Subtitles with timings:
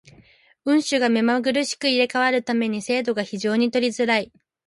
[0.65, 4.31] 運手が目まぐるしく入れ替わる為に精度が非常に取りづらい。